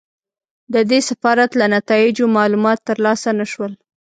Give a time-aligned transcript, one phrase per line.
[0.73, 3.73] د دې سفارت له نتایجو معلومات ترلاسه نه شول.